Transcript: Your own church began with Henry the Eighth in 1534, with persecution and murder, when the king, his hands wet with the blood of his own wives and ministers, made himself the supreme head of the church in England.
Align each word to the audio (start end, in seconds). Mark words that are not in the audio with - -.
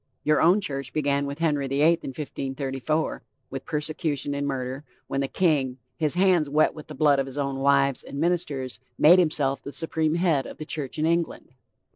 Your 0.23 0.41
own 0.41 0.61
church 0.61 0.93
began 0.93 1.27
with 1.27 1.37
Henry 1.37 1.67
the 1.67 1.83
Eighth 1.83 2.03
in 2.03 2.07
1534, 2.07 3.21
with 3.51 3.65
persecution 3.65 4.33
and 4.33 4.47
murder, 4.47 4.83
when 5.05 5.21
the 5.21 5.27
king, 5.27 5.77
his 5.95 6.15
hands 6.15 6.49
wet 6.49 6.73
with 6.73 6.87
the 6.87 6.95
blood 6.95 7.19
of 7.19 7.27
his 7.27 7.37
own 7.37 7.59
wives 7.59 8.01
and 8.01 8.19
ministers, 8.19 8.79
made 8.97 9.19
himself 9.19 9.61
the 9.61 9.71
supreme 9.71 10.15
head 10.15 10.47
of 10.47 10.57
the 10.57 10.65
church 10.65 10.97
in 10.97 11.05
England. 11.05 11.53